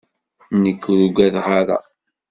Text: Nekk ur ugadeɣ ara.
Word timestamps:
Nekk 0.63 0.83
ur 0.91 0.99
ugadeɣ 1.07 1.47
ara. 1.59 1.77